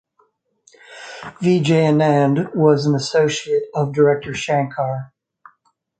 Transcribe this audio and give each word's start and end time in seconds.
Vijay 1.43 1.85
Anand 1.91 2.55
was 2.55 2.87
an 2.87 2.95
Associate 2.95 3.65
of 3.75 3.93
Director 3.93 4.33
Shankar. 4.33 5.13